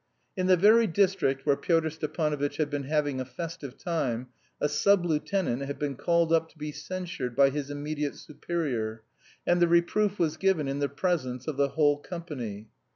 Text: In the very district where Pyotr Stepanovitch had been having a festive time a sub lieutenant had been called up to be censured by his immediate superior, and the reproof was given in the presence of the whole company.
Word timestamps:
In 0.35 0.47
the 0.47 0.57
very 0.57 0.87
district 0.87 1.45
where 1.45 1.55
Pyotr 1.55 1.91
Stepanovitch 1.91 2.57
had 2.57 2.71
been 2.71 2.85
having 2.85 3.21
a 3.21 3.23
festive 3.23 3.77
time 3.77 4.29
a 4.59 4.67
sub 4.67 5.05
lieutenant 5.05 5.61
had 5.61 5.77
been 5.77 5.95
called 5.95 6.33
up 6.33 6.49
to 6.49 6.57
be 6.57 6.71
censured 6.71 7.35
by 7.35 7.51
his 7.51 7.69
immediate 7.69 8.15
superior, 8.15 9.03
and 9.45 9.61
the 9.61 9.67
reproof 9.67 10.17
was 10.17 10.37
given 10.37 10.67
in 10.67 10.79
the 10.79 10.89
presence 10.89 11.47
of 11.47 11.55
the 11.57 11.67
whole 11.69 11.97
company. 11.99 12.67